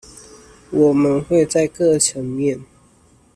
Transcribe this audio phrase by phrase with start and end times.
[0.71, 2.65] 我們會在各層面